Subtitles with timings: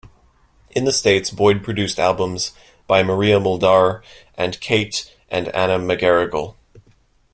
[0.71, 2.53] In the States, Boyd produced albums
[2.87, 4.01] by Maria Muldaur
[4.33, 6.55] and Kate and Anna McGarrigle.